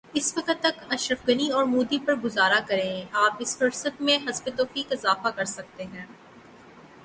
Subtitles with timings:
[0.13, 4.91] اس وقت تک اشرف غنی اورمودی پر گزارا کریں آپ اس فہرست میں حسب توفیق
[4.91, 6.05] اضافہ کرسکتے ہیں۔